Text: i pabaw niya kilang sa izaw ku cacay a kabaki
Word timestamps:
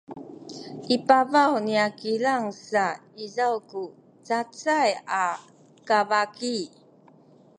i 0.95 0.97
pabaw 1.07 1.53
niya 1.67 1.85
kilang 2.01 2.45
sa 2.69 2.85
izaw 3.25 3.53
ku 3.69 3.81
cacay 4.27 4.89
a 5.25 5.25
kabaki 5.87 6.57